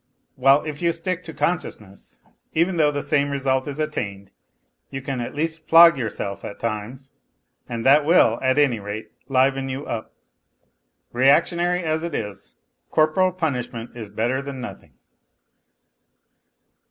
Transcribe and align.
While 0.35 0.63
if 0.63 0.81
you 0.81 0.93
stick 0.93 1.21
to 1.25 1.31
consciousness, 1.35 2.21
even 2.53 2.77
though 2.77 2.89
the 2.91 3.03
same 3.03 3.29
result 3.29 3.67
is 3.67 3.77
attained, 3.77 4.31
you 4.89 4.99
can 4.99 5.21
at 5.21 5.35
least 5.35 5.67
flog 5.67 5.93
j'ourself 5.95 6.43
at 6.43 6.59
times, 6.59 7.11
and 7.69 7.85
that 7.85 8.03
will, 8.03 8.39
at 8.41 8.57
any 8.57 8.79
rate, 8.79 9.11
liven 9.27 9.69
you 9.69 9.85
up. 9.85 10.15
Reactionary 11.13 11.83
as 11.83 12.01
it 12.01 12.15
is, 12.15 12.55
corporal 12.89 13.31
punishment 13.31 13.95
is 13.95 14.09
better 14.09 14.41
than 14.41 14.59
nothing. 14.59 14.93